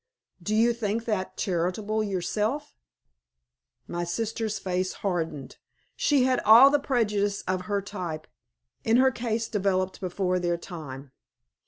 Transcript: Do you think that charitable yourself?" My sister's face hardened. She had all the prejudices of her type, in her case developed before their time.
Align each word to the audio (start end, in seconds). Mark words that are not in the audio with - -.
Do 0.41 0.55
you 0.55 0.73
think 0.73 1.05
that 1.05 1.37
charitable 1.37 2.03
yourself?" 2.03 2.73
My 3.87 4.03
sister's 4.03 4.57
face 4.57 4.93
hardened. 5.05 5.57
She 5.95 6.23
had 6.23 6.39
all 6.39 6.71
the 6.71 6.79
prejudices 6.79 7.43
of 7.47 7.65
her 7.67 7.83
type, 7.83 8.25
in 8.83 8.97
her 8.97 9.11
case 9.11 9.47
developed 9.47 10.01
before 10.01 10.39
their 10.39 10.57
time. 10.57 11.11